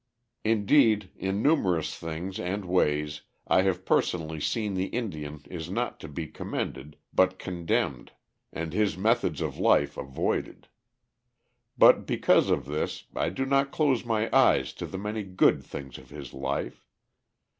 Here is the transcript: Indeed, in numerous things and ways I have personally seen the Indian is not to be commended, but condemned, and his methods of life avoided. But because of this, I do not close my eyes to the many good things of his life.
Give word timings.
Indeed, 0.43 1.11
in 1.15 1.43
numerous 1.43 1.95
things 1.95 2.39
and 2.39 2.65
ways 2.65 3.21
I 3.45 3.61
have 3.61 3.85
personally 3.85 4.39
seen 4.39 4.73
the 4.73 4.87
Indian 4.87 5.43
is 5.47 5.69
not 5.69 5.99
to 5.99 6.07
be 6.07 6.25
commended, 6.25 6.97
but 7.13 7.37
condemned, 7.37 8.11
and 8.51 8.73
his 8.73 8.97
methods 8.97 9.41
of 9.41 9.59
life 9.59 9.97
avoided. 9.97 10.67
But 11.77 12.07
because 12.07 12.49
of 12.49 12.65
this, 12.65 13.03
I 13.15 13.29
do 13.29 13.45
not 13.45 13.69
close 13.71 14.03
my 14.03 14.27
eyes 14.35 14.73
to 14.81 14.87
the 14.87 14.97
many 14.97 15.21
good 15.21 15.63
things 15.63 15.99
of 15.99 16.09
his 16.09 16.33
life. 16.33 16.83